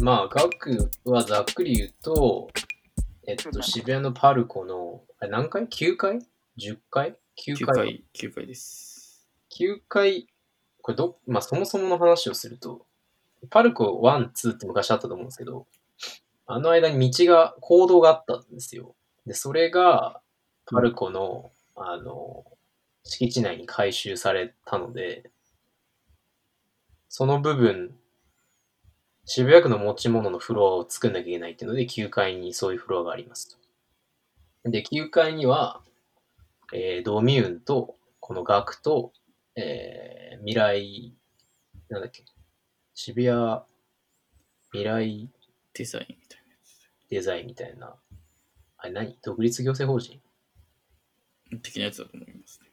[0.00, 2.48] まあ、額はざっくり言うと、
[3.26, 6.18] えっと、渋谷のパルコの、あれ何回 ?9 回
[6.58, 9.28] ?10 回 ?9 9回回、9回です。
[9.60, 10.26] 9回、
[10.80, 12.86] これど、まあそもそもの話をすると、
[13.50, 15.66] パルコ1、2って昔あったと思うんですけど、
[16.46, 18.94] あの間に道が、行動があったんですよ。
[19.26, 20.20] で、それが、
[20.66, 22.44] パルコの、あの、
[23.04, 25.30] 敷地内に回収されたので、
[27.08, 27.94] その部分、
[29.24, 33.56] 渋谷区の持ち物のフロアを作んなきゃいけないっていうので、9階にそういうフロアがあります
[34.64, 34.70] と。
[34.70, 35.82] で、9階には、
[36.72, 39.12] えードミューンと、このガクと、
[39.56, 41.14] えー未来、
[41.88, 42.24] なんだっけ、
[42.94, 43.60] 渋谷
[44.72, 45.30] 未来
[45.74, 46.42] デザインみたい
[47.10, 47.94] デザインみたいな、
[48.78, 49.18] あれ何？
[49.22, 50.20] 独立行政法人？
[51.50, 51.58] な。
[51.58, 52.70] 的なやつだと思いますね。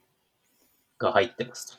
[0.98, 1.78] が入ってます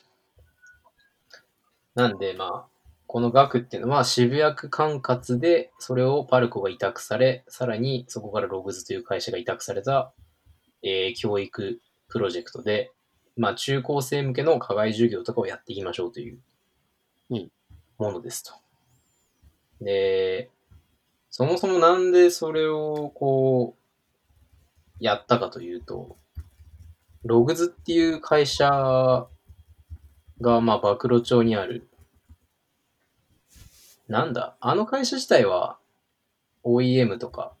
[1.94, 2.66] なんで、まあ、
[3.06, 10.12] この額っていうのは渋谷区管轄で、それをパルコが委託され、さらにそこからログズという会社が委託された、
[10.82, 12.92] えー教育プロジェクトで、
[13.36, 16.38] まあ、中高生向けの課外授業とかをやっていきましょうという
[17.30, 17.50] うん
[17.98, 18.52] ものですと。
[19.80, 20.50] で、
[21.34, 23.74] そもそもなんでそれをこ
[25.00, 26.18] う、やったかというと、
[27.24, 29.26] ログズっていう会社
[30.42, 31.88] が、まあ、暴露町にある、
[34.08, 35.78] なんだ、あの会社自体は
[36.64, 37.54] OEM とか、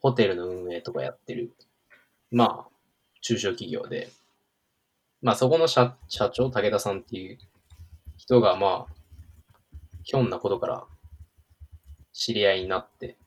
[0.00, 1.54] ホテルの運営とかやってる、
[2.30, 2.70] まあ、
[3.22, 4.10] 中小企業で、
[5.22, 7.38] まあ、そこの社社長、武田さんっていう
[8.18, 8.94] 人が、まあ、
[10.02, 10.84] ひょんなことから
[12.14, 13.18] 知り合いになって、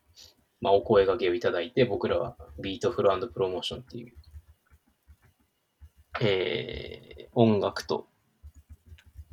[0.61, 4.14] まあ、お声掛けをいただいて、僕らはビートフルプロモーションっていう、
[6.21, 8.08] えー、音楽と、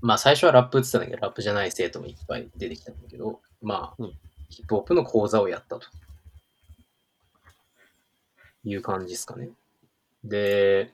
[0.02, 4.12] まあ最初はラップって言ってたんだけど、ラップじゃない生徒もいっぱい出てきたんだけど、まあ、うん
[4.50, 5.86] ヒップホップの講座をやったと。
[8.66, 9.50] いう感じですかね。
[10.24, 10.90] で、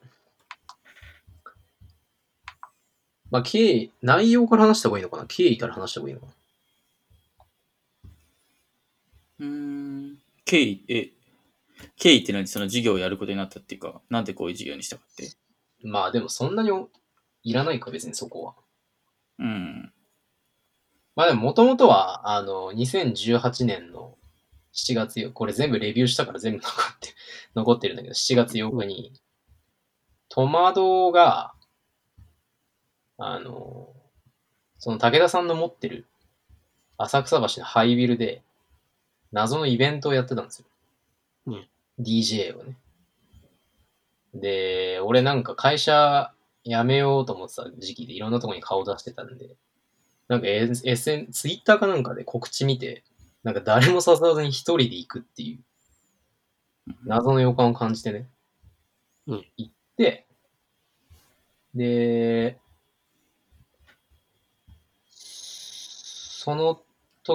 [3.29, 5.25] まあ経緯、内容から話した方がいいのかな？
[5.25, 6.33] 経緯から話した方がいいのかな？
[9.41, 10.17] うーん。
[10.45, 11.11] 経緯、え、
[11.97, 12.47] 経緯って何？
[12.47, 15.31] その授業をやることになったっていうか、なんでこういう授業にしたかって？
[15.83, 16.69] まあでもそんなに
[17.43, 18.55] いらないか別にそこは。
[19.39, 19.91] うん。
[21.15, 24.17] まあでも元々は、あの、2018年の
[24.73, 27.09] 7月よ、これ全部レビューしたから全部残って、
[27.55, 29.11] 残ってるんだけど、7月8日に、
[30.29, 31.53] トマドが、
[33.17, 33.93] あの、
[34.77, 36.07] その武田さんの持ってる
[36.97, 38.43] 浅草橋のハイビルで、
[39.31, 40.65] 謎のイベントをやってたんですよ。
[41.47, 41.67] うん
[41.99, 42.77] DJ をね。
[44.33, 46.33] で、俺なんか会社
[46.63, 49.55] 辞めようと思ってた時期でいろんなとこに顔出してたんで、
[50.27, 53.03] なんか SN、ツイッターかなんかで告知見て、
[53.43, 58.27] なんか誰も誘わずに一人で行くっていう、謎の予感を感じてね。
[59.27, 60.27] うん行って、
[61.75, 62.57] で、
[66.43, 66.81] その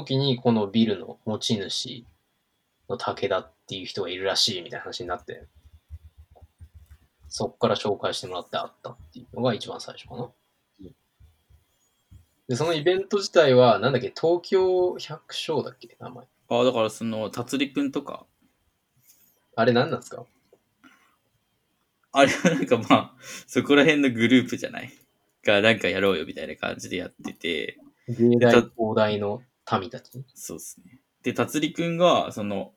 [0.02, 2.04] 時にこのビルの持ち主
[2.88, 5.44] の武田っていう人がいるらしいみたいな話になって、
[7.28, 10.30] そっから紹介してもらって会ったっていうのが一番最初かな。
[12.48, 16.24] で、そのイベント自体は、なんだっけ、東京百姓だっけ名前。
[16.48, 18.24] ああ、だからその、達理くんとか、
[19.56, 20.24] あれ何なんですか？
[22.12, 23.14] あれはなんかまあ、
[23.48, 24.92] そこら辺のグループじゃない？
[25.44, 27.78] が、なんかやろうよみたいな感じでやってて、
[28.08, 29.42] 芸大、東大の
[29.72, 30.10] 民たち？
[30.34, 31.00] そうですね。
[31.22, 32.72] で、達理くんが、その、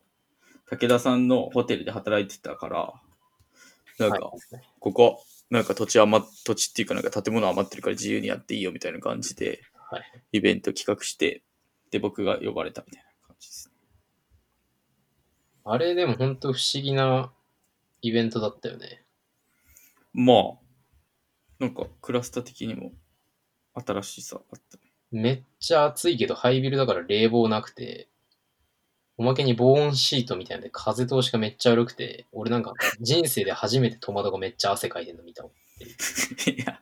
[0.66, 2.94] 武田さんのホテルで働いてたから、
[3.98, 4.40] なんか、はい
[4.78, 10.02] ここ、なんか土地余っ、土地っていうかなんか建物余ってるから自由にやっていいよみたいな感じで、はい。
[10.32, 11.42] イベント企画して、
[11.90, 13.74] で、僕が呼ばれたみたいな感じですね。
[15.64, 17.32] あれでも本当不思議な
[18.00, 19.04] イベントだったよね。
[20.12, 20.38] まあ、
[21.58, 22.92] なんかクラスター的にも
[23.74, 24.89] 新しさあったね。
[25.10, 28.08] めっちゃ暑いけどハイビルだから冷房なくて、
[29.16, 35.52] おまけに防音シートみたいなんで風通しがめっちゃ悪くて、俺なんか人生で初めてトマトがめっちゃ汗かいてるの見たもん。
[36.50, 36.80] いや、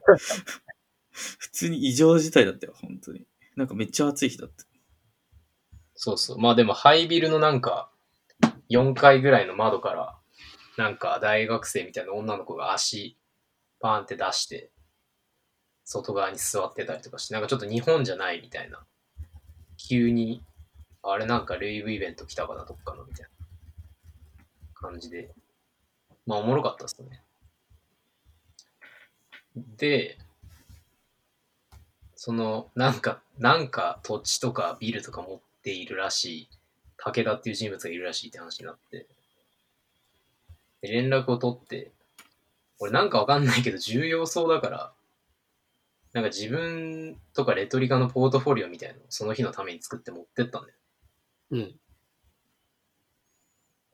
[1.10, 3.26] 普通に異常事態だったよ、本当に。
[3.56, 4.64] なんかめっちゃ暑い日だった。
[5.96, 6.38] そうそう。
[6.38, 7.90] まあでもハイビルのなんか
[8.70, 10.16] 4階ぐらいの窓から、
[10.76, 13.18] なんか大学生みたいな女の子が足
[13.80, 14.70] パーンって出して、
[15.88, 18.84] 外側に座ってたりとかして、なんかちょっと日本じゃないみたいな。
[19.78, 20.42] 急に、
[21.02, 23.46] あれなんかレイブイベント来たかな、どっかのみたいな
[24.74, 25.30] 感じで、
[26.26, 27.22] まあおもろかったですね。
[29.78, 30.18] で、
[32.16, 36.48] その、なんか、なんか土地とかビルとか持っているらしい、
[36.98, 39.06] 武田っていう人物がいるらしいって話になって、
[40.82, 41.92] で連絡を取って、
[42.78, 44.92] 俺なんかわかんないけど重要そうだから、
[46.18, 50.74] なんか自分とかレトリカのポートフォリオみたいなのをその日のために作って持ってったんだよ。
[51.52, 51.74] うん。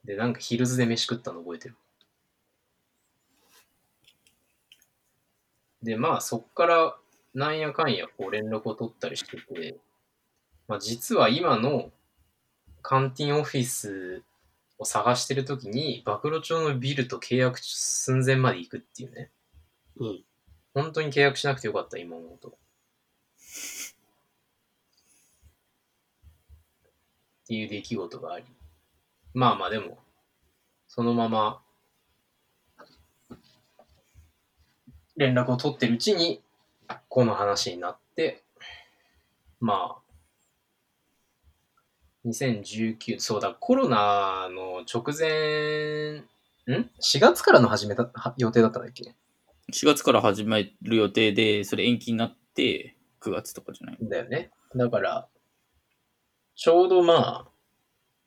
[0.07, 1.77] で、なんかヒルズで飯食ったの覚えてる？
[5.83, 6.97] で、まあそっから
[7.35, 9.77] なんやかんやこう連絡を取ったりしてて、
[10.67, 11.91] まあ実は今の
[12.81, 14.23] カンティンオフィス
[14.79, 19.31] を探してるときに、暴露町のビルと契約寸前まで行くっていうね。
[19.97, 20.25] うん。
[20.75, 22.49] 本当に契約しなくてよかった、今思うと。
[22.49, 22.53] っ
[27.47, 28.45] ていう出来事があり。
[29.35, 29.99] まあまあでも、
[30.89, 31.63] そのまま、
[35.17, 36.43] 連絡を取ってるうちに、
[37.09, 38.43] この話になって、
[39.61, 40.01] まあ、
[42.27, 46.25] 2019、そうだ、コロナの直前、
[46.67, 49.15] ん ?4 月からの始めた予定だったんだっけ？
[49.75, 53.99] 4月から始める予定で、それ延期になって、9月とかじゃない？
[54.01, 54.51] だよね。
[54.77, 55.29] だから、
[56.55, 57.49] ちょうどまあ、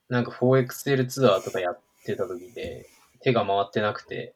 [0.09, 2.85] なんか 4XL ツアーとかやってた時で、
[3.21, 4.35] 手が回ってなくて、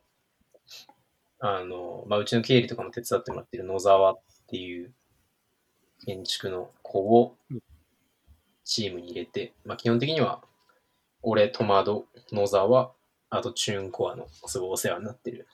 [1.39, 4.93] あの、まあ、うちの経理とかも手伝ってもらってる野沢っていう
[6.05, 7.35] 建築の子を
[8.63, 10.41] チームに入れて、まあ、基本的には、
[11.23, 12.93] 俺、トマド、野沢、
[13.29, 15.47] あとチューンコアのすごいお世話になってる、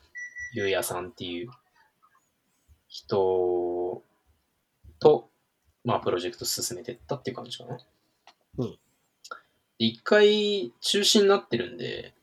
[0.58, 1.52] ゆうやさんっていう
[2.88, 4.02] 人
[4.98, 5.30] と、
[5.86, 7.78] まあ、プロジェクト進めてったっていう感じかな。
[8.58, 8.78] うんで。
[9.78, 12.16] 一回中止になってるんで、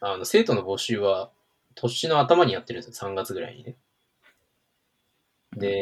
[0.00, 1.30] あの、生徒の募集は
[1.74, 3.76] 年の頭にやってるんですよ、3月ぐらいにね。
[5.54, 5.76] で、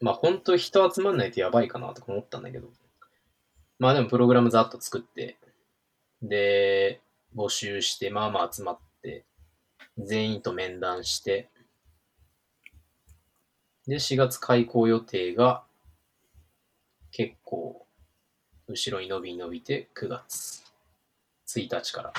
[0.00, 2.68] まあ、本当人集まんないとやばいかなとか思ったんだけど、
[3.80, 5.36] まあでもプログラムざっと作って、
[6.28, 7.00] で、
[7.36, 9.24] 募集して、まあまあ集まって、
[9.98, 11.50] 全員と面談して、
[13.86, 15.64] で、4月開校予定が、
[17.10, 17.86] 結構、
[18.66, 20.64] 後ろに伸び伸びて、9月
[21.46, 22.12] 1日から、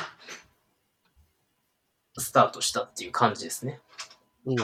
[2.17, 3.81] スタートしたっていう感じですね。
[4.45, 4.55] うん。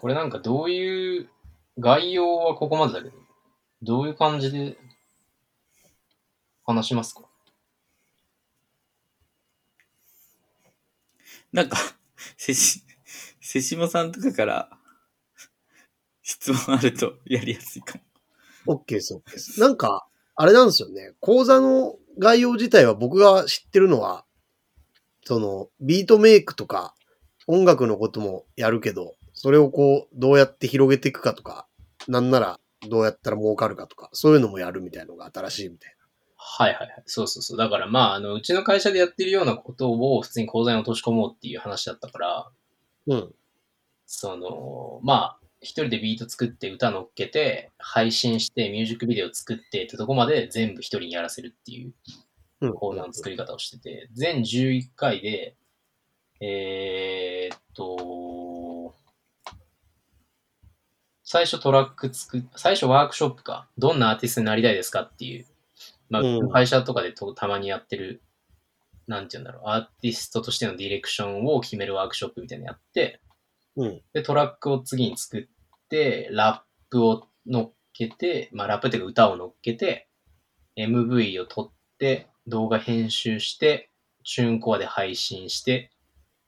[0.00, 1.28] これなんかどういう、
[1.78, 3.16] 概要はここまでだけど、
[3.82, 4.76] どういう感じで
[6.64, 7.22] 話しますか？
[11.52, 11.78] なんか、
[12.36, 12.82] せし、
[13.40, 14.70] せしもさんとかから
[16.22, 17.98] 質問あるとやりやすいか
[18.66, 18.82] も。
[18.84, 19.60] OK です、OK です。
[19.60, 20.06] なんか、
[20.36, 21.14] あれなんですよね。
[21.20, 24.24] 講座の概要自体は僕が知ってるのは、
[25.24, 26.94] その、ビートメイクとか、
[27.46, 31.68] 音楽のこともやるけど、それをこう、どうやって広げていくかとか、
[32.08, 35.94] なんなら、どうやったら儲かるかとか、そういうのもやるみたいのが新しいみたい
[36.36, 37.02] はいはいはい。
[37.06, 37.58] そうそうそう。
[37.58, 42.50] だからまあ、あの、うちの会社でやってるようなことを普通に講座に落とし込もうっていう話だったから、
[43.06, 43.16] な。
[43.16, 43.34] うん。
[44.06, 51.92] その、まあ、一人でビート作って歌乗っけて、配信して、ミュージックビデオ作ってってとこまで全部一人にやらせるっていう
[52.60, 52.74] うん。
[52.74, 55.56] 講座の作り方をしてて、全11回で、
[56.40, 57.96] えーっと、
[61.30, 63.68] 最初トラック作っ、最初ワークショップか。
[63.76, 65.44] どんなアーティストになりたいですかっていう。
[66.08, 68.22] まあ、うん会社とかでとたまにやってる、
[69.06, 73.20] なんて言うんだろう、アーティストとしてのディレクションを決めるワークショップみたいなのやって、
[73.76, 74.02] うん。
[74.14, 80.08] で、トラックを次に作って、ラップを乗っけて、まあ、ラップっていうか歌を乗っけて、
[80.78, 83.90] MV を撮って、動画編集して、
[84.24, 85.90] チューンコアで配信して、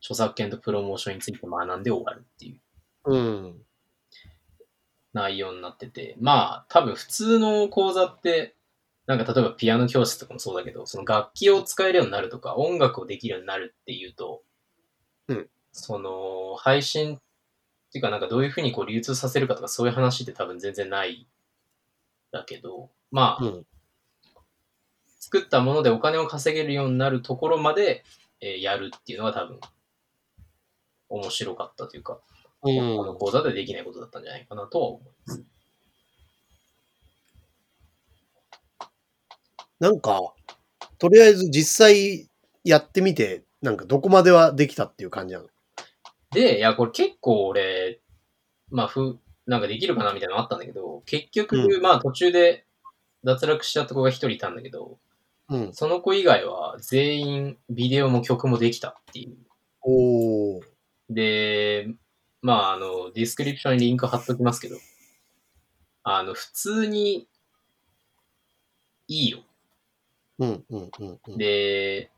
[0.01, 2.61] 著作権とプロモーションについて学んで終わるっていう
[3.05, 3.63] うん。
[5.12, 8.55] 内容になってて、まあ、多分普通の講座って、
[9.07, 14.43] なんか例えばピアノ教室とかもそうだけど、その楽器を使えるようになるとか、音楽をできるようになるっていうと、
[15.29, 17.19] うんその、配信っ
[17.93, 21.26] ていうかなんかどういうふうにこう流通させるかとかそういう話って多分全然ない
[22.31, 23.67] だけど、まあ、うん。
[25.19, 28.05] 作ったものでお金を稼げるようになるところまで、
[28.40, 29.61] えーやるっていうのが多分、
[31.09, 32.21] 面白かったというか、
[32.62, 32.97] うん。
[32.97, 34.23] この講座でできないことだったん。
[34.23, 35.45] じゃないかなとは思います。
[39.79, 40.00] なん。
[40.00, 40.35] か、
[40.99, 42.29] とりあえず実際
[42.64, 43.76] やってみてなん。
[43.76, 45.49] かどこまではできたっていう感じなの
[46.33, 48.00] で、いや、これ結構俺、
[48.71, 49.61] まあ、ふ、なん。
[49.61, 50.59] かできるかなみたいなのあったん。
[50.61, 52.67] だけど、結局、うまあ途中で
[53.25, 54.57] 脱落しちゃった子が一人いたん。
[54.57, 54.99] だけど、
[55.49, 55.75] うん。
[55.75, 59.37] その子以外は全員ビデオも曲もできたっていう。
[59.83, 60.62] おー。
[61.09, 61.88] で、
[62.42, 64.76] まあ、あの、ディスクリプションにリンク貼っときますけど、
[66.02, 67.28] あの、普通に
[69.09, 69.40] いいよ。
[70.38, 71.38] うんうんうんうん。
[71.38, 72.11] で、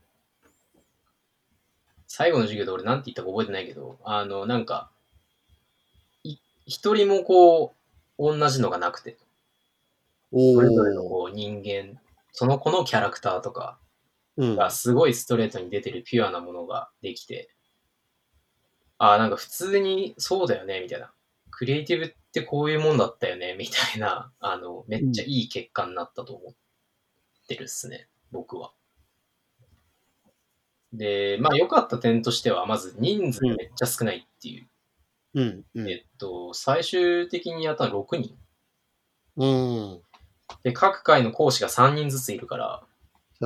[2.07, 4.89] 最後の授業で俺なんて言ったか覚えてないけど、あの、なんか、
[6.23, 7.73] い一人もこ
[8.17, 9.17] う、同じのがなくて、
[10.31, 11.09] おそれぞれのー。
[11.09, 11.99] こう人間、
[12.31, 13.77] その子のキャラクターとか
[14.37, 14.55] うん。
[14.55, 17.49] がすごいストレートに出てるピュアなものができて、
[19.03, 21.11] ああ、なんか普通にそうだよね、みたいな。
[21.51, 26.55] クリエイティブってこういうもんだったよね、みたいな、 あの、めっちゃいい結果になったと思っ
[27.49, 28.71] てるっすね、僕は。
[30.93, 34.69] で、まあ良かった点としては、まず人数めっちゃ少ないっていう。
[35.33, 35.89] うんうん。
[35.89, 38.37] えっと、最終的にやったの6人。
[39.35, 40.01] うん。
[40.63, 42.87] で、各回の講師が3人ずついるから、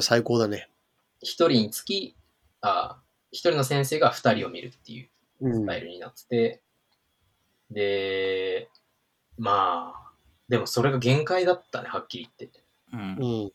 [0.04, 0.70] 最高だね。
[1.24, 2.16] 1人につき、
[2.62, 3.02] あ
[3.34, 6.62] 1人の先生が2人を見るっていううんスタイルになってて、
[7.72, 8.70] で、
[9.38, 10.12] まあ、
[10.50, 12.64] でもそれが限界だったね、はっきり言って。
[12.94, 13.52] うんうん。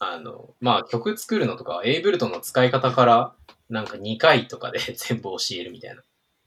[0.00, 3.34] あの、まあ曲作るのとか、エイブルトンの使い方から、
[3.68, 6.02] なんか2回とかで 全部教えるみたいな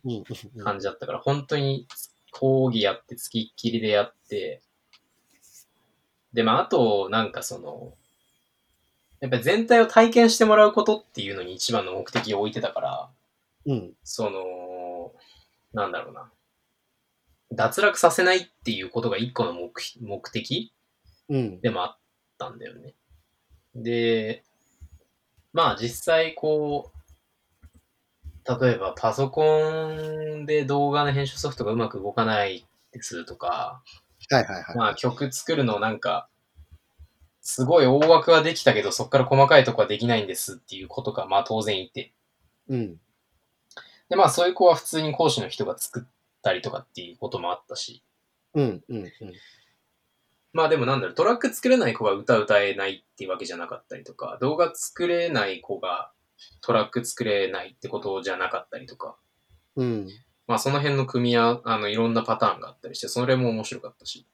[0.06, 0.64] うんうん。
[0.64, 1.88] 感じだったから、本当に
[2.32, 4.62] 講義やって、付きっきりでやって、
[6.34, 7.94] で、まああと、なんかその、
[9.20, 13.10] やっぱり全体を体験してもらうことっていうのに一番の目的を置いてたから、
[13.66, 13.94] うん。
[14.04, 15.14] その、
[15.74, 16.32] なんだろうな。
[17.54, 20.74] 脱落させないっていうことが一個の目目的？
[21.30, 21.62] うん。
[21.62, 21.98] でもあっ
[22.38, 22.94] たんだよね。
[23.76, 24.44] で、
[25.54, 33.82] まあ実際こう、例えばパソコンで動画の編集ソフトがうまく動かないですとか、
[34.30, 34.78] はいはいはい。
[34.78, 36.28] まあ曲作るのなんか、
[37.42, 42.14] すごい大枠はできたけど、そこから細かいとこはできないんですっていうことがまあ当然いて。
[42.70, 42.98] うん。
[44.12, 46.04] で、まあそういう子は普通に講師の人が作っ
[46.44, 48.04] たりとかっていうこともあったし。
[48.54, 49.12] うんうんうん。
[50.52, 56.12] まあでもなんだろう、トラック作れない子が歌歌えないっていうわけじゃなかったりとか、動画作れない子が
[56.60, 59.16] トラック作れないってことじゃなかったりとか、
[59.78, 60.10] うん。
[60.46, 64.28] まあその辺の組み合わ、あの、いろんなパターンがあったりして、それも面白かったし。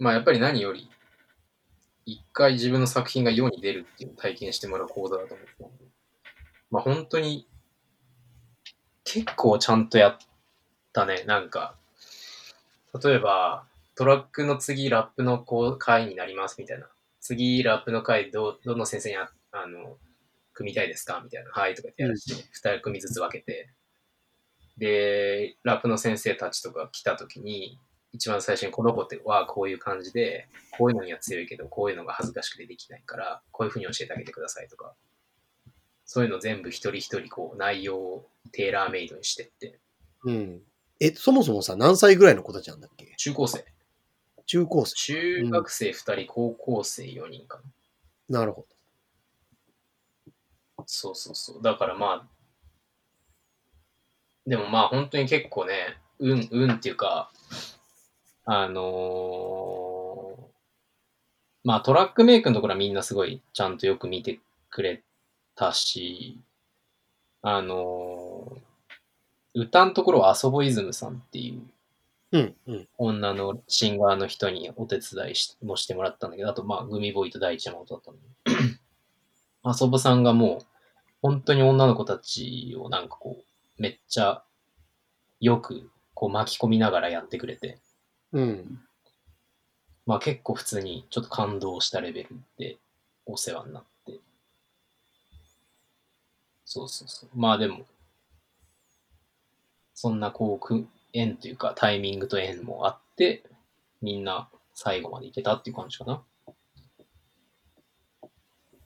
[0.00, 0.90] まあやっぱり何より、
[2.04, 5.85] 一回自分の作品が世に出るっていうのを体験してもらう講座だと思ってたんで、
[6.76, 7.48] まあ本当に、
[9.04, 10.18] 結構ちゃんとやっ
[10.92, 11.74] たね、なんか、
[13.02, 16.86] 例えば、トラックの次ラップのこう回になりますみたいな。
[17.20, 19.96] 次ラップの回ど、どの先生にああの、
[20.52, 21.22] 組みたいですか？
[21.24, 21.50] みたいな。
[21.50, 23.70] はいとかってやらして、二、人組ずつ分けて。
[24.76, 27.80] で、ラップの先生たちとか来た時に、
[28.12, 34.94] 一番最初にこの子ってはこういう感じで、こういうのには強いけど、こういうのが恥ずかしくてできないから、こういうふうに教えてあげてくださいとか。
[36.06, 39.78] そういうの全部一人一人こう内容をテーラーメイドにしてって。
[40.24, 40.62] うん。
[41.00, 43.12] え、そもそもさ、何歳ぐらいの子たちなんだっけ？
[43.16, 43.64] 中高生。
[44.46, 44.94] 中高生。
[44.94, 47.60] 中学生二人、高校生4人か
[48.30, 48.38] な。
[48.40, 48.66] なるほ
[50.86, 51.62] そうそうそう。
[51.62, 52.28] だからまあ、
[54.46, 57.30] でもまあ本当に結構ね、運、運っていうか、
[58.44, 60.46] あのー
[61.64, 64.38] まあトラックメイクのところはみんなすごいちゃんとよく見て
[64.70, 65.02] くれ
[65.56, 66.40] たし、
[67.42, 68.66] あのー
[69.56, 71.62] 歌のところはアソボイズムさんっていう
[72.30, 72.38] ど。
[72.38, 72.88] うんうん。
[72.98, 78.20] 女のシンガーの人にお手伝いしもしてもらったんだけど、あとまあグミボーイと第一山本だったんで。
[79.62, 80.66] アソボさんがもう、
[81.22, 84.44] 本当に女の子たちをなんかこう、めっちゃ
[85.40, 87.78] よくこう巻き込みながらやってくれて、
[88.32, 88.80] うん。
[90.04, 92.76] まあ結構普通にちょっと感動したレベルで
[93.24, 93.88] お世話になって。
[96.66, 97.30] そうそうそう。
[97.34, 97.86] まあでも、
[99.94, 103.44] そんなこうく、縁というかタイミングと縁もあって、
[104.02, 106.22] みんな最後までいけたっていう感じかな。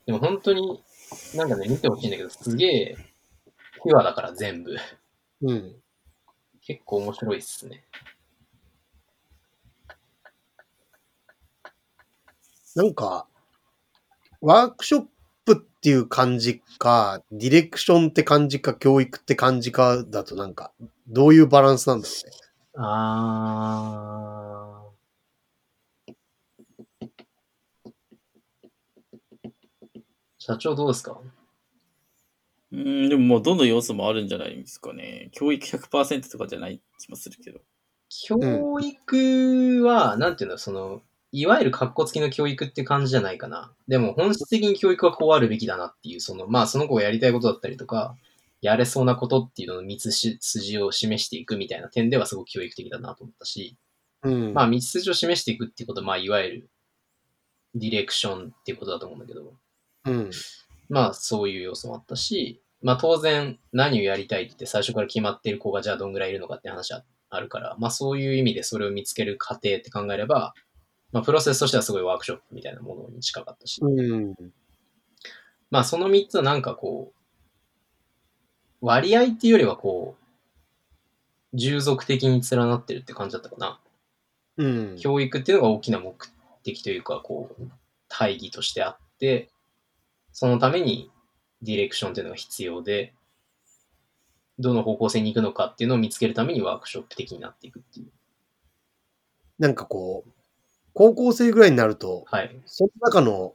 [0.05, 0.83] でも本当に、
[1.35, 2.97] なんかね、見てほしいんだけど、すげえ、
[3.83, 4.77] ピュアだから全部。
[5.43, 5.75] うん。
[6.61, 7.83] 結構面白いっすね。
[12.77, 13.27] なんか、
[14.43, 15.07] ワークショッ
[15.55, 20.73] プっていう感じか、ディレクションって感じか、教育って感じかだとなんか、
[21.09, 22.37] どういうバランスなんだろうね。
[22.77, 24.91] あー。
[30.39, 31.21] 社長どうですか？
[32.73, 35.29] うん、でももうどの要素もあるんじゃないですかね。
[35.33, 37.61] 教育100%とかじゃない気もするけど。
[38.27, 38.39] 教
[38.81, 43.73] 育は、なんていうの、その、いわゆる格好付きの教育って感じじゃないかな。
[43.87, 48.17] でも本質的に教育はこうあるべきだなっていう、その、まあその子がやりたいことだったりとか、
[48.61, 53.77] やれそうなことっていうのの道筋を示していくみたいな点ではすごく教育的だなと思ったし、
[54.23, 54.55] うん。
[54.55, 56.71] まあ道筋を示していくっていうことは、まあいわゆる
[57.75, 59.55] ディレクションっていうことだと思うんだけど、
[60.07, 60.31] うん。
[60.89, 70.55] まあそういう要素もあったし、まあ当然何をやりたいって最初から決まっている子がじゃあどんぐらいいるのかって話はあるから、まあそういう意味でそれを見つける過程って考えれば、
[71.13, 74.35] まあプロセスとしてはすごいワークショップみたいなものに近かったし、うん。
[75.71, 77.13] まあその3つはなんかこ
[78.81, 83.81] う、割合っていうよりはこう、従属的に連なってるって感じだったかな。
[84.57, 84.97] うん。
[84.99, 86.15] 教育っていうのが大きな目
[86.63, 87.69] 的というか、こう、
[88.09, 89.51] 大義としてあって、
[90.33, 91.11] そのために
[91.63, 93.15] ディレクションっていうのが必要で、
[94.59, 98.11] どの方向性に行くのかっていうのを見つけるためにワークショップ的になっていくっていう。
[99.59, 100.31] なんかこう、
[100.95, 102.61] 高校生ぐらいになると、はい。
[102.67, 103.55] その中の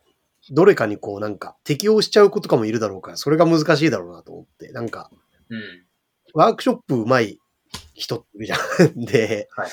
[0.51, 5.10] どれかにこうなんか適応しちゃう子とかもいるだろうから、それが難しいだろうなと思って、なんか、
[5.50, 5.86] うん。
[6.34, 7.39] ワークショップ上手い
[7.94, 9.06] 人っているじゃん。
[9.06, 9.70] で、はい。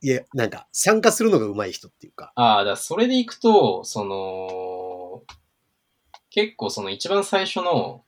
[0.00, 2.32] いや、なんか参加するのが上手い人っていうか。
[2.34, 5.22] ああ、だそれでいくと、その、
[6.30, 8.04] 結構その一番最初の、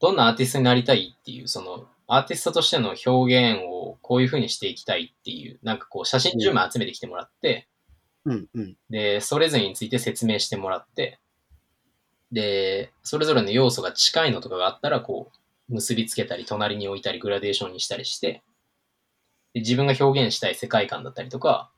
[0.00, 7.68] どんなアーティストになりたいっていう、その、アーティストとしての表現をこういう風にしていきたいっていう、なんかこう写真10枚集めてきてもらって、
[8.24, 8.76] うんうん。
[8.90, 11.18] で、それぞれについて説明してもらって、
[12.32, 15.30] で、それぞれの要素が近いのとかがあったら、こ
[15.68, 18.42] う、結びつけたり、隣に置いたり、グラデーションにしたりして、
[19.52, 21.70] で自分が表現したい世界観だったりとか、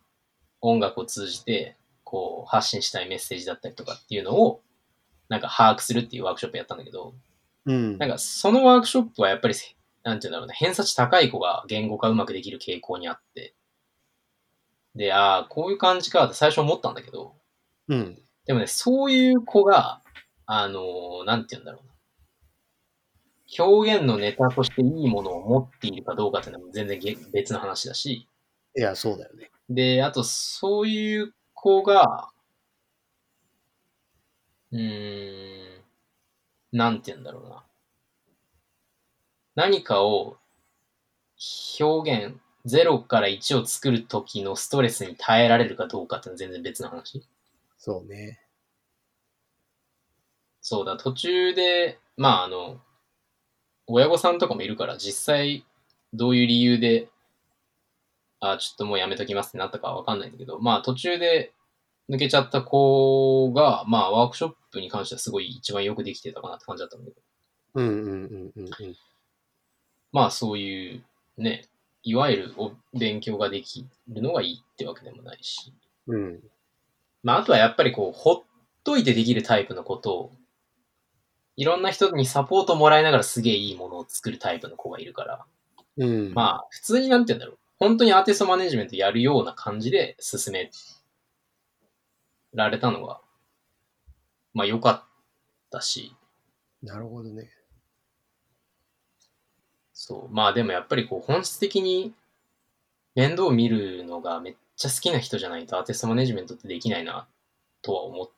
[0.61, 4.63] 音楽を通じて、こう、発信したいメッセージだったりとかっていうのを、
[5.29, 7.15] なんか把握するっていうワークショップやったんだけど、
[7.67, 7.99] うん。
[7.99, 9.55] なんかそのワークショップはやっぱり、
[10.07, 13.57] なんていうんだろうな、偏差値高い子が言語化うまくできる傾向にあって、
[14.95, 17.35] で、ああ、こういう感じかって最初思ったんだけど、
[17.89, 18.19] うん。
[18.47, 20.01] でもね、そういう子が、
[20.47, 21.93] あのーなんて言うんだろうな。
[23.59, 28.29] 表現のネタとしていいものを持っているかどうかっていうのも全然げ別の話だし、
[28.77, 29.51] いや、そうだよね。
[29.69, 32.29] で、あと、そういう子が、
[34.71, 35.83] うーん、
[36.73, 37.66] なんて言うんだろうな。
[39.57, 40.37] 何かを
[41.81, 47.27] 表現、0から1を作る時のストレスに耐えられるかどうかっていうのは全然別の話。
[47.79, 48.41] そうね。
[50.61, 52.81] そうだ、途中で、まああの、
[53.87, 55.65] 親御さんとかもいるから、実際
[56.13, 57.09] どういう理由で、
[58.41, 61.55] あ、ちょっともうやめときますってなったかはわかんないんだけど、まあ途中で
[62.11, 67.23] 抜けちゃった子が、まあワークショップに関してはすごい一番よくできてたかなって感じだったんだけど、
[67.75, 68.97] うんうんうんうんうん。
[70.13, 71.05] まあそういう
[71.37, 71.67] ね、
[72.03, 75.73] いわゆるお勉強ができるのがいいってわけでもないし、
[76.07, 76.41] うん。
[77.23, 78.43] まああとはやっぱりこう、ほっ
[78.85, 80.33] といてできるタイプのことを、
[81.57, 85.45] いろんな人にサポートもらいながらすげえいいものを作るタイプの子がいるから、
[85.99, 86.35] うん。
[86.35, 87.59] まあ、普通になんて言うんだろう。
[87.79, 90.71] 本当にアーティストマネジメントやるような感じで進め
[92.55, 93.21] られたのが、
[94.55, 95.11] まあ良かっ
[95.71, 96.15] たし、
[96.83, 97.51] なるほどね。
[99.99, 100.35] そう。
[100.35, 102.13] まあでもやっぱりこう本質的に
[103.15, 107.27] 面倒を見るのがめっちゃ好きな人じゃないとアーティストマネジメントってできないな
[107.81, 108.31] とは思っ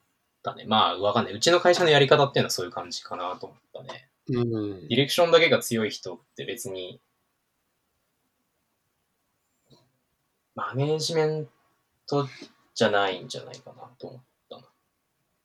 [0.45, 0.67] たね。
[0.69, 1.35] まあわかんない。
[1.35, 4.09] うちの会社のやり方っていうのはそういう感じかなと思ったね。
[4.29, 4.95] うんデ。
[4.95, 7.01] ィレクションだけが強い人って別に、
[10.55, 11.49] マネージメン
[12.07, 12.29] ト
[12.73, 14.21] じゃないんじゃないかなと思っ。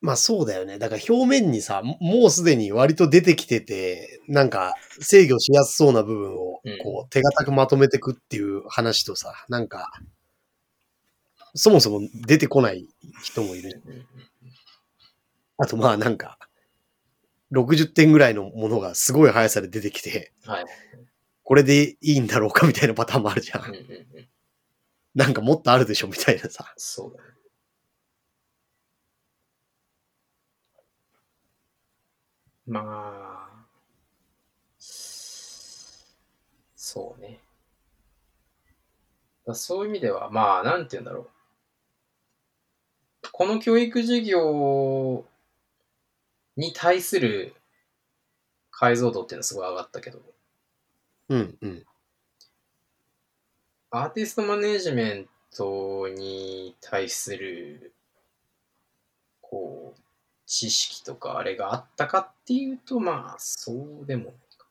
[0.04, 0.78] まあそうだよね。
[0.78, 9.90] だから表面にさ、ももうすでに割と出てきてて、なんか制御しやすそうな部分をうんこう手堅くまとめてくっていう話とさ、なんか、
[11.54, 12.86] そもそも出てこない
[13.22, 13.82] 人もいる。
[15.56, 16.38] あとまあなんか、
[17.52, 20.64] 60点ぐらいのものがすごい速さで出てきて、はい。
[21.44, 23.62] これでいいんだろうかみたいなパターンもあるじゃん。
[25.14, 26.74] なんかもっとあるでしょみたいなさ。
[26.76, 27.33] そうだね。
[32.66, 33.64] まあ、
[36.76, 37.40] そうね。
[39.46, 41.28] だそういう意味では、まあ、なんて言うんだろう。
[43.32, 45.24] この教育事業
[46.56, 47.54] に対する
[48.70, 50.20] 解像度っていうのはすごい上がったけど、
[51.28, 51.84] うんうん。
[53.90, 57.92] アーティストマネージメントに対する、
[59.40, 60.00] こう、
[60.54, 64.66] 知識とかあれがあったかっていうと、まあ、そうでもないか。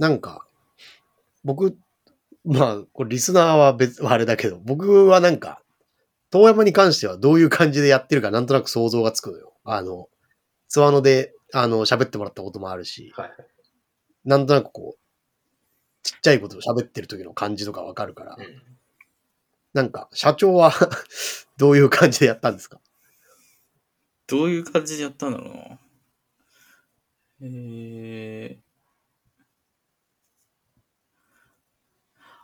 [0.00, 0.44] なんか、
[1.44, 1.78] 僕、
[2.44, 5.62] まあ、これリスナーは別、あれだけど、僕はなんか、
[6.32, 9.52] 遠山に関してはどういう感じでやってるかなんとなく想像がつくのよ。
[9.62, 10.08] あの、
[10.66, 13.38] ツワノで、あの、喋ってもらったこともあるし、はいはい。
[14.24, 14.98] なんとなくこう、
[16.02, 18.72] ちっちゃいことを喋ってる時の感じとかわかるから、うん。
[19.72, 20.72] なんか、社長は
[21.56, 22.80] どういう感じでやったんですか？
[24.26, 25.78] どういう感じでやったんだろうな。
[27.42, 28.62] えー。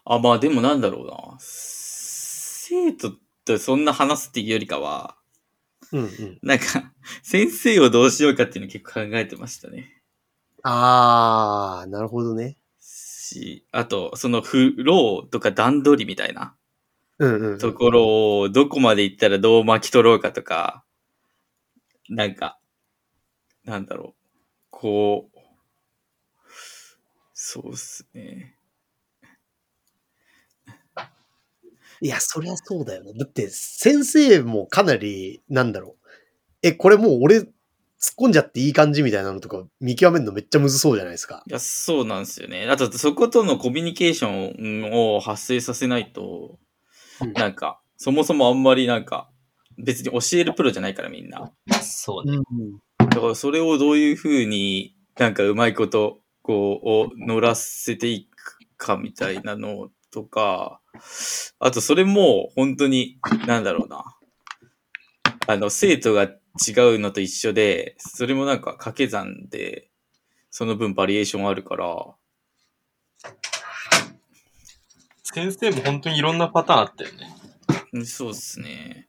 [0.05, 1.37] あ、まあでもなんだろうな。
[1.41, 3.13] 生徒
[3.45, 5.17] とそんな話すっていうよりかは、
[5.93, 6.39] うんうん。
[6.43, 10.03] なんか、先生をどうしようかっていうの結構考えてましたね。
[10.63, 12.59] あー、なるほどね。
[12.81, 16.57] し、あと、そのフローとか段取りみたいな
[17.19, 17.59] うんうんうん。
[17.59, 20.85] ところをどこまで行ったらどう巻き取ろうかとか、
[22.09, 22.59] なんか、
[23.65, 24.23] なんだろう。
[24.71, 25.39] こう、
[27.33, 28.59] そうっすね。
[32.01, 33.13] いや、そりゃそうだよね。
[33.15, 36.09] だって、先生もかなり、なんだろう。
[36.63, 37.51] え、これもう俺、突っ
[38.19, 41.45] 込んじゃっていい感じみたいなのとか見極めるのめっちゃむずそうじゃないですか。
[41.49, 42.69] いや、そうなんですよね。
[42.71, 44.29] あと、そことのコミュニケーショ
[44.91, 46.68] ンを発生させないと、うん
[47.35, 49.31] なんか、そもそもあんまりなんか、
[49.77, 51.53] 別に教えるプロじゃないからみんな。
[51.83, 52.37] そうね。
[52.37, 53.09] うん。
[53.09, 60.81] だからそれをどういうふうになんかうまいこと、こう、を乗らせていくかみたいなのとか、
[61.59, 64.05] あとそれも本当に、なんだろうな。
[65.47, 66.35] あの、生徒が違う
[66.99, 69.91] のと一緒で、それもなんか掛け算で、
[70.51, 72.15] その分バリエーションあるから、
[75.39, 77.35] 先生も本当にいろんなパターンあったよね。
[77.93, 79.09] うんそうですね。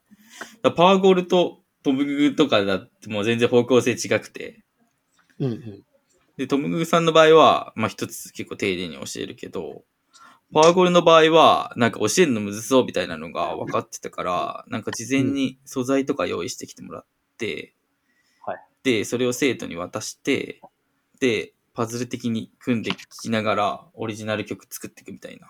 [0.62, 4.62] だパワーゴールとトムググとかだってもう全然方向性違くて、
[5.38, 5.84] うんうん。
[6.36, 9.84] で、トムググさんの場合は、まあ一つ結構丁寧に教えるけど、
[10.52, 17.04] パワーゴールの場合は、なんか教えるのむずそうみたいなのが分かってたから、なんか事前に素材とか用意してきてもらっ
[17.38, 17.74] て、
[18.44, 20.60] はいで、それを生徒に渡して、
[21.20, 25.48] で、パズル的に組んで聴きながら、オリジナル曲作っていくみたいな、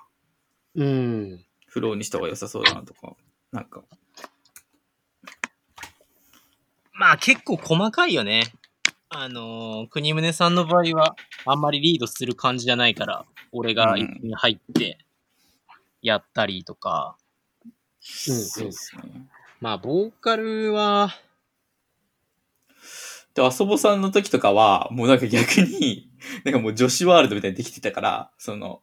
[0.75, 1.45] うん。
[1.67, 3.15] フローにした方が良さそうだなとか、
[3.53, 3.83] なんか、
[6.93, 8.45] まあ結構細かいよね。
[9.09, 14.99] あのー国宗さんの場合はあんまりリードする感じじゃないから、俺が一緒に入って
[16.03, 17.17] やったりとか。
[17.17, 19.03] うんそうですね。
[19.61, 21.11] まあボーカルは、
[23.35, 26.11] で、あそぼさんの時とかは、もうなんか逆に、
[26.45, 28.83] なんかもう女子ワールドみたいにできてたから、その、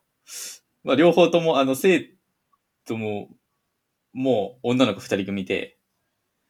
[0.88, 2.14] まあ両方とも、あの、生
[2.86, 3.28] 徒も、
[4.14, 5.78] もう女の子二人組で、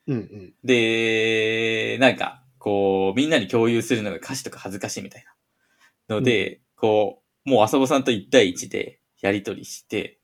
[0.06, 0.54] うんうん。
[0.64, 5.26] で、なんか、こう、みんなに共有するのが歌詞とか恥ずかしいみたい
[6.08, 6.16] な。
[6.18, 10.20] ので、こう、もうあそぼさんと一対一でやりとりして、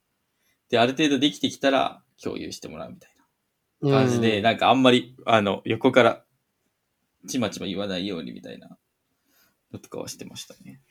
[0.70, 3.12] で、ある程度できてきたら共有してもらうみたい
[3.82, 3.90] な。
[3.90, 6.24] 感じで、うんなんかあんまり、あの、横から、
[7.28, 8.78] ちまちま言わないようにみたいな
[9.72, 10.82] のとかはしてましたね。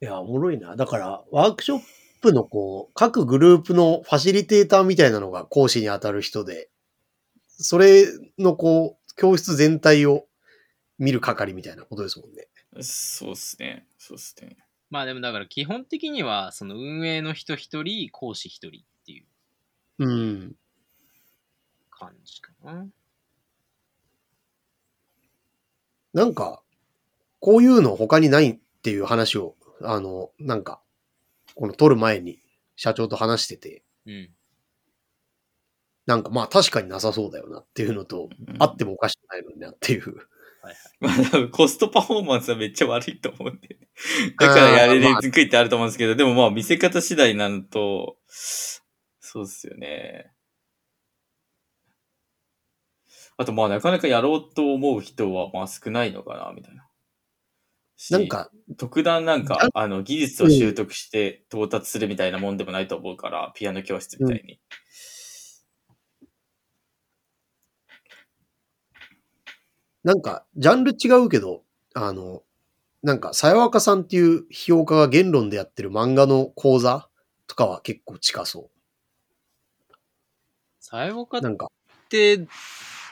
[0.00, 0.76] いや、おもろいな。
[0.76, 1.80] だから、ワークショッ
[2.20, 6.70] プのこう、各グループのファシリテーターみたいなのが講師に当たる人で、
[7.48, 8.04] それ
[8.38, 10.26] のこう、教室全体を
[10.98, 12.48] 見る係みたいなことですもんね。
[12.82, 13.86] そうっすね。
[13.98, 14.56] そうっすね。
[14.90, 19.26] まあでもだから基本的にはその運営の人一人、講師一人っていう
[19.98, 20.56] うん。
[21.90, 22.86] 感じかな。
[26.14, 26.62] なんか、
[27.40, 30.80] こういうの他にないっていう話を、あの、なんか、
[31.54, 32.40] この撮る前に
[32.76, 34.30] 社長と話してて、うん。
[36.06, 40.14] なんかまあ確かになさそうだよなっていうのと、うんあってもおかしくないのになっていう。
[41.00, 43.76] まあ多分コストパフォーマンスはめっちゃ悪いと思うんで。
[44.38, 50.32] だからやれにくいってあると思うんですけど、でもまあ見せ方次第なのと、そうっすよね。
[53.36, 56.87] あとまあなかなかやろうと思う人はまあ少ないのかな、みたいな。
[58.00, 64.60] しなん、か、特段なんか、あの、技術を習得して到達するみたいなもんでもないと思うから、ピアノ教室みたいに。
[70.04, 72.44] なんか、ジャンル違うけど、あの、
[73.02, 77.10] なんか、さやわかさんっていう批評家が言論でやってる漫画の講座
[77.48, 78.70] とかは結構近そ
[80.78, 81.40] さやわかう。
[81.40, 82.46] なんか、って、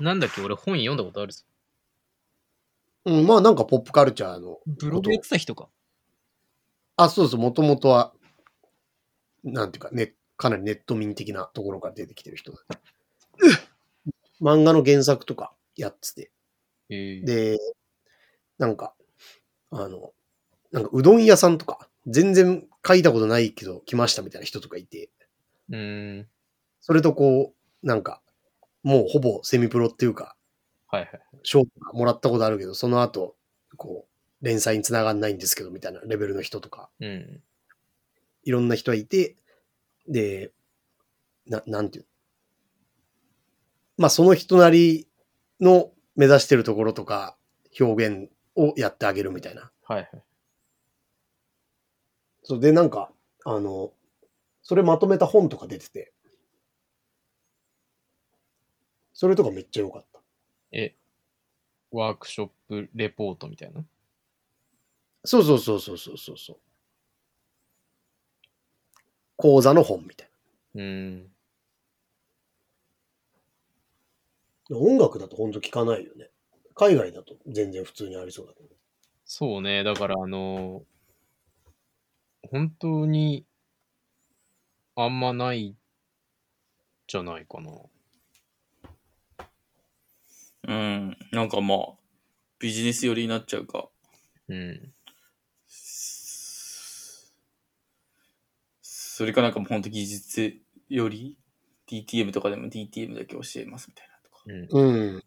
[0.00, 0.42] なんだっけ？
[0.42, 1.42] 俺本読んだことあるぞ。
[3.06, 4.58] うん、まあなんかポップカルチャーの。
[4.66, 5.68] ブログやってた人か。
[6.96, 8.12] あ、そうそう、もともとは、
[9.44, 12.80] なんていうかね、かなりネット民的なところから出てきてる人だね。
[14.40, 16.30] 漫画の原作とかやってて。
[16.90, 17.58] えー、で、
[18.58, 18.94] なんか、
[19.70, 20.12] あの、
[20.72, 25.10] なんかうどん屋さんとか、全然書いたことないけど来ましたみたいな人とかいて、
[25.70, 26.28] うーん。
[26.80, 28.20] それとこう、なんか、
[28.82, 30.35] もうほぼセミプロっていうか、
[30.88, 31.10] はいはい。
[31.42, 33.36] 賞もらったことあるけど、その後、
[33.76, 34.06] こ
[34.42, 37.42] う、連載につながんないんですけど、みたいなレベルの人とか、うん。
[38.44, 39.36] いろんな人がいて、
[40.08, 40.52] で、
[41.46, 42.08] な、なんていうの
[43.96, 45.06] まあ、その人なり
[45.60, 47.36] の目指してるところとか、
[47.80, 49.70] 表現をやってあげるみたいな。
[49.84, 50.22] はいはい。
[52.42, 53.10] そうで、なんか、
[53.44, 53.92] あの、
[54.62, 56.12] それまとめた本とか出てて、
[59.14, 60.15] それとかめっちゃ良かった。
[60.78, 60.94] え、
[61.90, 63.82] ワークショップレポートみたいな？
[65.24, 66.56] そうそうそうそうそうそうそう。
[69.36, 70.30] 講座の本みたい
[70.74, 71.32] うーん。
[74.68, 74.76] な。
[74.76, 76.30] 音楽だと本当聞かないよね。
[76.74, 78.68] 海外だと全然普通にありそうだけど。
[79.24, 79.82] そうね。
[79.82, 80.84] だから、あの
[82.50, 83.46] 本当に、
[84.94, 85.74] あんまない、
[87.06, 87.70] じゃないかな。
[90.66, 91.16] うん。
[91.32, 91.78] なんかまあ、
[92.58, 93.88] ビジネス寄りになっちゃうか。
[94.48, 94.92] うん。
[98.82, 100.54] それかなんかもうほんと技術
[100.88, 101.38] より
[101.88, 104.42] ？DTM とかでも DTM だけ教えますみたいなとか。
[104.46, 105.14] うん。
[105.14, 105.22] うん。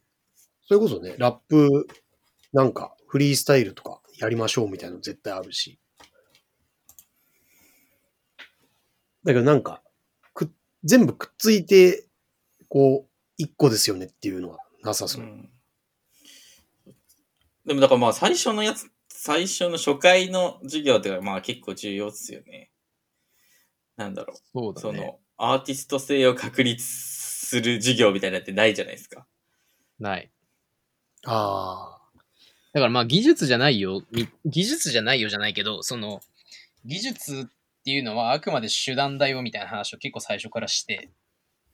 [0.67, 1.87] それこそね、ラップ、
[2.53, 5.79] なんかフリースタイルとかやりましょうみたいなの絶対あるし。
[9.23, 9.81] だけどなんか、
[10.33, 10.51] く
[10.83, 12.05] 全部くっついて、
[12.67, 15.25] こう、一個ですよねっていうのはなさそうう。
[15.25, 15.49] ん
[17.65, 22.71] でもだからまあ最初のやつ、最初の初回の授業ってかまあ結構重要ですよね。
[23.95, 24.37] なんだろう。
[24.53, 24.97] そうだね。
[24.97, 29.27] そのアーティスト性を確立する授業みたいなのってないじゃないですか。
[29.99, 30.31] ない。
[31.25, 31.99] ああ。
[32.73, 36.21] だからまあ技術じゃないよ、み技術じゃないよじゃないけど、その
[36.85, 41.09] 技術っていうのはあくまで手段だよみたいな話を結構最初からして、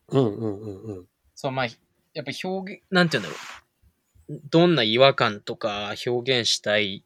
[0.09, 1.05] うんうんうんうん。
[1.35, 1.67] そうまあ、
[2.15, 4.41] やっぱ表現、なんて言うんだろう。
[4.49, 7.05] どんな違和感とか表現したい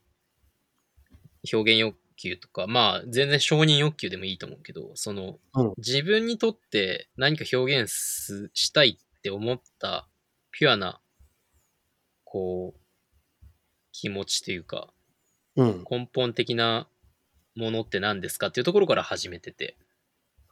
[1.51, 10.07] 表現欲求とか、まあ全然承認欲求でもいいと思うけど、その、うん自分にとって何か表現すしたいって思った
[10.51, 11.01] ピュアな、
[12.23, 12.79] こう、
[13.91, 14.93] 気持ちというか、
[15.55, 15.85] うん。
[15.89, 16.87] 根本的な
[17.55, 19.77] ものって何ですかっていうところから始めてて、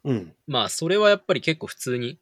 [0.04, 0.34] うん。
[0.48, 2.20] まあそれはやっぱり結構普通に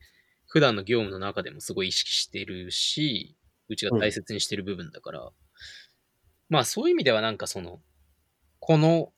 [0.47, 3.35] 普段の業務の中でもすごい意識してるし、
[3.67, 5.29] うちが大切にしてる部分だから、
[6.49, 7.79] まあそういう意味ではなんかその、
[8.59, 9.11] この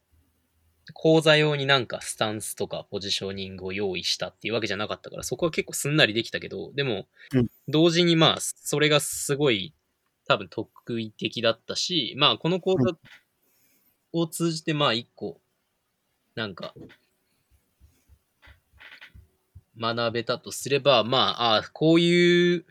[0.94, 9.74] 講座用になんかスタンスとかポジショニングを用意したっていうわけじゃなかったから、そこは結構すんなりできたけど、でもうん、同時にまあそれがすごい
[10.28, 12.98] 多分得意的だったし、まあこの講座
[14.14, 15.40] を通じてまあ一個、
[16.36, 16.74] なんか、
[19.80, 22.66] 学べたとすれば、まあ、ああ、こういう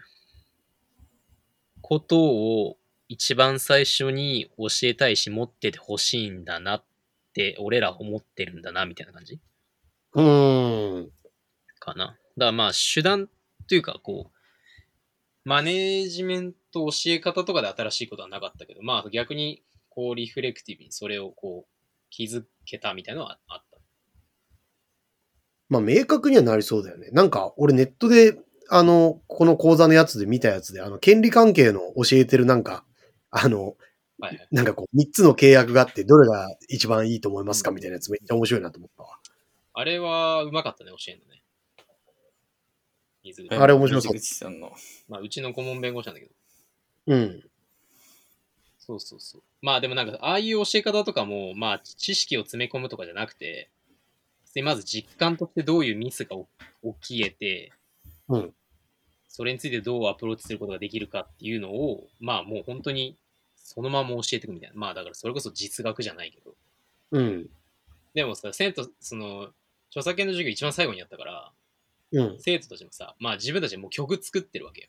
[1.82, 6.84] ことを一番最初に教えたいし、持っててほしいんだなっ
[7.32, 9.40] て、俺ら思ってるんだな、みたいな感じ？
[10.14, 11.10] うーん。
[11.78, 12.06] かな。
[12.06, 13.28] だからまあ、手段
[13.68, 14.36] というか、こう、
[15.44, 21.72] マネージメント教え方とかで新しいことはなかったけど、まあ逆に、こう、リフレクティブにそれをこう、
[22.10, 23.65] 気づけたみたいなのはあった。
[25.68, 27.08] まあ、明確にはなりそうだよね。
[27.12, 32.84] なんか、俺ネットで、あの、この講座のやつで見たやつで、あの、権利関係の教えてるなんか、
[33.30, 33.76] あの、
[34.18, 34.48] はいはい。
[34.50, 39.18] なんかこう、3つの契約があって、どれが一番いいと思いますかみたいなやつめっちゃ面白いなと思ったわ。
[39.74, 41.42] あれはうまかったね、教えるのね。
[43.22, 43.54] 水口。
[43.54, 44.72] あれ面白そう水口さんの。
[45.08, 46.32] まあ、うちの顧問弁護士なんだけど。
[47.08, 47.44] うん。
[48.78, 49.42] そうそうそう。
[49.62, 53.68] まあでもなんか、ああいう教え方とかも、まあ、知識を詰め込むとかじゃなくて、
[54.56, 57.72] でまず実感としてどういうミスが起きえて、
[58.26, 58.54] うん。
[59.28, 63.18] それについてどうアプローチすることができるかっていうのを、まあもう本当に
[63.54, 64.74] そのまま教えていくみたいな。
[64.74, 66.54] まあだからそれこそ実学じゃないけど。
[67.10, 67.50] うん。
[68.14, 69.50] でもさ、生徒、その、
[69.90, 71.52] 著作権の授業一番最後にやったから、
[72.12, 72.36] うん。
[72.40, 74.88] 生徒たちもさ、まあ自分たちもう曲作ってるわけよ。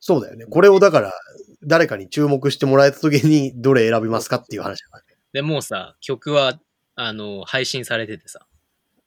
[0.00, 0.44] そうだよね。
[0.44, 1.14] これをだから、
[1.62, 5.18] 誰かに注目してもらえた時に、どれ選びますかっていう話だからね。
[5.32, 6.60] で、もうさ、曲は、
[6.94, 8.45] あの、配信されててさ、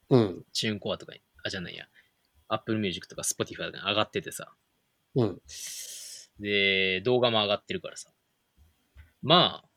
[0.09, 0.45] うん。
[0.53, 1.85] チューンコアとかに、あ、じゃないや、
[2.47, 4.53] Apple Music とか Spotify とかに上がっててさ、
[5.15, 5.41] うん。
[6.39, 8.11] で、動画も上がってるからさ。
[9.21, 9.69] まあ、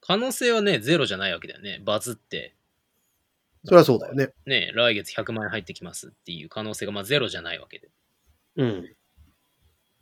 [0.00, 1.80] 可能性はね、ゼロじゃないわけだよね。
[1.84, 2.54] バズって、
[3.64, 4.30] それはそうだよね。
[4.44, 7.90] ね、来月100万円入ってきますっていう可能性がまあゼロじゃないわけで。
[8.56, 8.82] うん。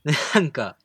[0.05, 0.79] でなんか、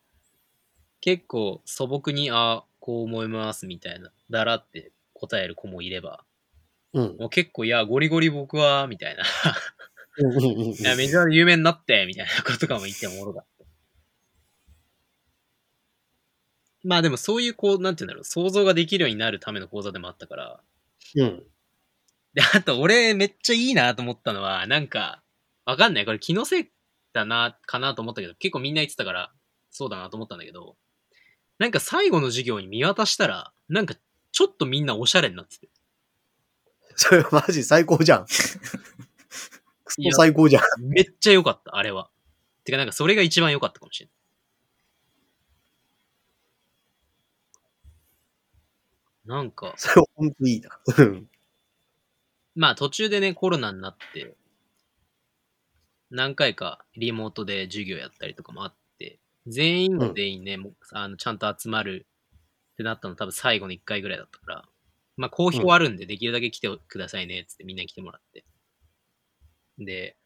[0.99, 6.25] 結構素朴に、あこう思いますみたいな、だらって答える子もいれば、
[6.95, 7.17] うん。
[7.19, 9.23] もう結構、いや、ゴリゴリ僕は、みたいな。
[9.23, 13.65] いや、メジャーで有名になって、みたいなことかも言っておもろかった。
[16.86, 20.63] まあでもそういう、こう、なんていうんだろう、想像ができるようになるための講座でもあったから。
[21.15, 21.43] うん。
[22.34, 25.21] で、あと俺めっちゃいいなと思ったのは、なんか、
[25.65, 26.05] わかんない。
[26.05, 26.71] これ気のせい
[27.12, 29.34] だな、かなと思ったけど、結構みんな言ってたから、
[29.71, 30.77] そうだなと思ったんだけど、
[31.60, 33.95] なんか最後の授業に見渡したら、なんか
[34.31, 35.69] ちょっとみんなおしゃれになってて。
[36.95, 38.25] それマジ最高じゃん。
[38.25, 40.63] クソ最高じゃん。
[40.84, 42.10] めっちゃ良かった、あれは。
[42.63, 44.15] てかなんかそれが一番良かったかもしれない。
[49.25, 50.69] なんか、それは本当いいな。
[50.97, 51.27] うん
[52.58, 54.34] まあ途中でね、コロナになって、
[56.10, 62.05] 何回かリモートで授業やったりとかもあって、全員が全員ね、もうあのちゃんと集まる
[62.73, 64.65] ってなったの多分最後の1回ぐらいだったから、
[65.17, 68.45] まあ好評あるんでできるだけ来てくださいねっつってみんなに来てもらって。
[69.78, 70.17] で、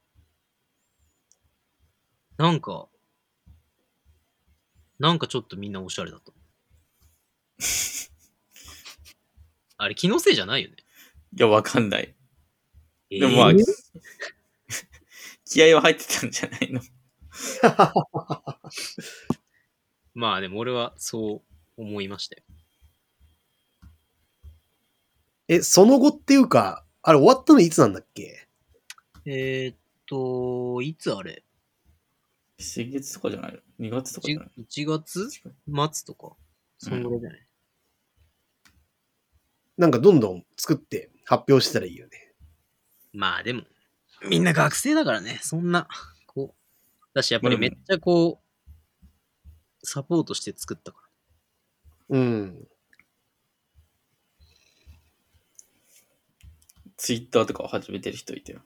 [2.37, 2.87] なんか、
[4.99, 6.31] なんかちょっとみんなおしゃれだった。
[9.77, 10.77] あれ気のせいじゃないよね。
[11.35, 12.15] いや、わかんない。
[13.09, 13.63] でもまあえー、
[15.45, 16.81] 気合は入ってたんじゃないの？
[20.13, 21.43] まあでも俺はそ
[21.77, 22.43] う思いましたよ。
[25.49, 28.47] え、その後っていうか、あれ終わったのいつなんだっけ？
[29.25, 31.43] えー、っと、いつあれ？
[32.59, 33.53] 先月とかじゃない？
[33.79, 35.29] の ?2 月とかじゃない ?1 月？
[35.29, 35.45] 末
[36.05, 36.35] とか？
[36.77, 37.47] そんぐらいじゃない、
[39.77, 42.33] なんかどんどん作って発表してたらいいよね。
[43.11, 43.63] まあでも、
[44.29, 45.87] みんな学生だからね、そんな、
[46.27, 47.15] こう。
[47.15, 51.09] だしやっぱりめっちゃこう、サポートして作ったか
[52.09, 52.19] ら。
[52.19, 52.67] うん。
[56.99, 58.59] ツイッターとかを始めてる人いたよ。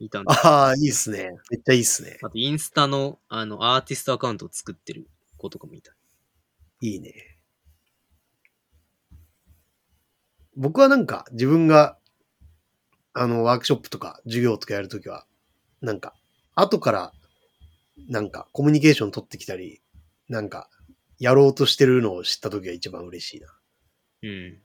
[0.00, 0.34] いたんで。
[0.34, 1.30] ああ、いいっすね。
[1.50, 2.18] めっちゃいいっすね。
[2.20, 5.94] あとインスタのあのアーティストアカウントを作ってる子とかもいた。
[6.80, 7.38] いいね。
[10.56, 11.96] 僕はなんか自分が、
[13.12, 15.24] あの、ワークショップとか授業とかやるときは、
[15.80, 16.14] なんか、
[16.56, 17.12] 後から、
[18.08, 19.80] なんかコミュニケーション取ってきたり、
[20.28, 20.68] なんか、
[21.20, 23.46] やろうとしてるのを知ったときが一番嬉しいな。
[24.22, 24.58] うん。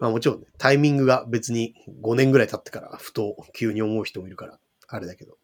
[0.00, 4.58] まあもちろんね、タイミングが別に5年ぐらい経ってから、ふと急に思う人もいるから、
[4.88, 5.36] あれだけど。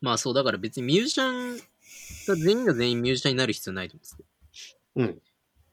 [0.00, 1.56] まあそう、だから別にミュージシャン
[2.26, 4.78] が全員が全員ミュージシャンになる必要ないと思うんですよ。
[4.96, 5.22] うん。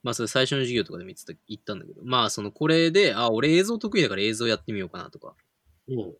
[0.04, 5.34] まあそれ最初の授業とかでも言ってた言ったんだけど、まあそのこれで、あ、俺映像得意だから映像やってみようかなとか、
[5.88, 6.14] うん。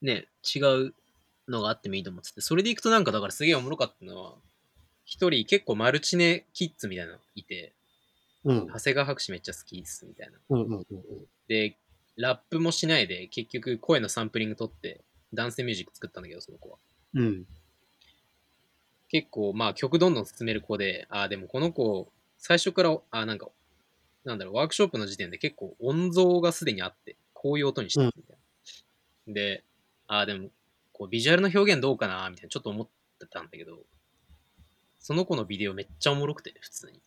[0.00, 0.94] ね、違う
[1.48, 4.36] のがあってもいいと思ってて、それでいくとなんかだからすげえおもろかったのは、
[5.04, 7.74] 一人結構マルチネキッズみたいなのいて、
[8.44, 8.66] うん。
[8.66, 10.38] 長谷川博士めっちゃ好きですみたいな。
[10.50, 10.62] うん。
[10.62, 10.72] うん。
[10.74, 10.84] うん。
[11.48, 11.76] で、
[12.16, 15.00] ラップもしないで結局声のサンプリング取って
[15.32, 16.78] ダンスミュージック作ったんだけど、その子は。
[17.14, 17.46] うん。
[19.08, 23.48] 結構まあ曲どんどん進める子で、ああ、でもこの子、最初から、あなんか、
[24.24, 28.36] なんだろう、ワークショップの時点で結構音像がすでにあって、こういう音にしてるみたい
[29.28, 29.34] な。
[29.34, 29.64] で、
[30.06, 30.50] ああ、でも、
[30.92, 33.78] こうビジュアルの表現どうかなみたいなちょっと思ってたんだけど、
[34.98, 37.00] その子のビデオめっちゃおもろくて、普通に。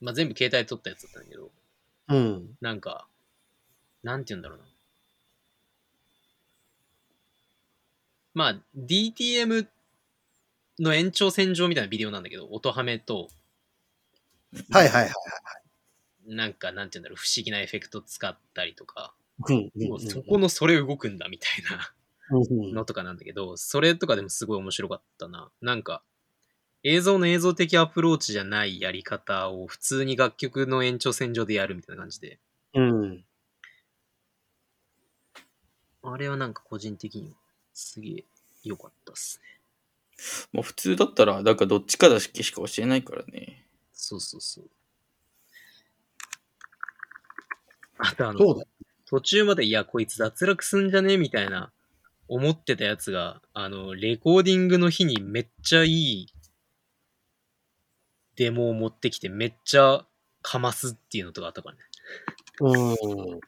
[0.00, 1.50] まあ全部携帯で撮ったやつだったんだけど、
[2.08, 2.56] うん。
[2.60, 3.06] なんか、
[4.02, 4.64] なんて言うんだろうな。
[8.34, 9.66] まあ、DTM
[10.78, 13.28] の延長線上みたいなビデオなんだけど、音ハメと、
[14.70, 15.12] はいはいはい。
[16.26, 19.12] なんか、なんて言うんだろう、不思議なエフェクト使ったりとか、
[19.48, 19.70] うん。
[19.88, 21.92] もうそこのそれ動くんだみたいな
[22.30, 25.50] うんのとかなんだけど、それとかでもすごい面白かったな。
[25.60, 26.02] なんか、
[26.84, 32.38] 映像の映像的アプローチじゃないやり方を普通に楽曲の延長線上でやるみたいな感じで、
[32.74, 33.24] うん。
[36.02, 37.36] あれはなんか個人的には
[37.74, 38.24] すげえ
[38.64, 39.60] 良かったっすね。
[40.52, 43.66] もう普通だったら、だからどっちかだけしか教えないからね。
[43.92, 44.70] そうそうそう。
[47.98, 48.62] あとあの。
[49.10, 51.16] 途中まで、いや、こいつ脱落すんじゃね？
[51.16, 51.72] みたいな、
[52.28, 56.26] 思ってたやつが、あの、レコーディングの日にめっちゃいい
[58.38, 60.06] デモを持ってきて、めっちゃ
[60.42, 61.80] かますっていうのとかあったからね。
[62.60, 63.40] うん。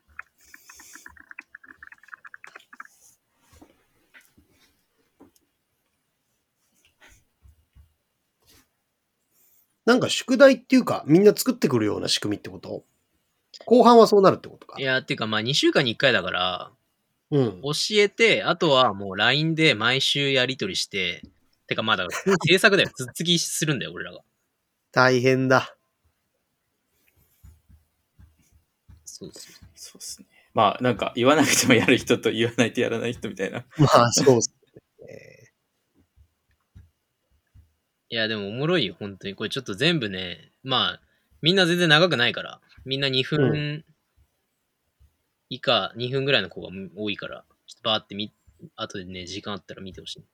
[9.87, 12.85] なんか宿題っていうか、みんな作ってくるような仕組みってこと？
[13.67, 14.83] 後半はそうなるってことかい。
[14.83, 16.73] や、っていうかまあ2週間に1回だから、
[17.31, 17.63] うん。
[17.63, 21.23] 教えて、あとはもう LINE で毎週やり取りして、
[21.69, 22.91] てかまあだから制作だよ。
[22.93, 24.21] つっつきするんだよ、俺らが。
[24.93, 25.77] 大変だ。
[29.05, 29.55] そうそう。
[29.75, 30.27] そうですね。
[30.53, 33.65] まあ、なんか言わなくてもやる人と言わないとやらない人みたいな。
[33.79, 34.55] まあ、そうっす
[35.07, 35.53] ね。
[38.09, 39.35] いや、でもおもろいよ、本当に。
[39.37, 41.01] これちょっと全部ね、まあ、
[41.43, 43.85] みんな全然長くないから、みんな2分
[45.49, 48.33] 以下、2分ぐらいの子が多いから、ちょっとバーってみ、
[48.77, 50.21] 後でね、時間あったら見てほしい。
[50.21, 50.25] い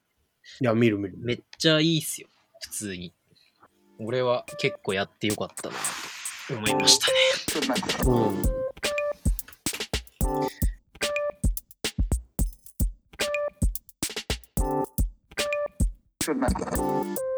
[0.61, 1.15] や、見る見る。
[1.17, 2.29] めっちゃいいっすよ、
[2.61, 3.13] 普通に。
[3.99, 5.75] 俺は結構やってよかったな
[6.47, 7.13] と思いましたね。
[8.05, 8.39] うん。
[8.39, 8.41] う
[17.03, 17.36] ん